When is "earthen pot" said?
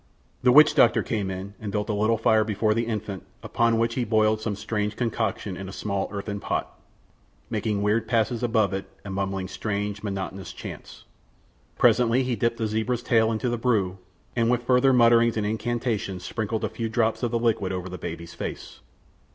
6.11-6.75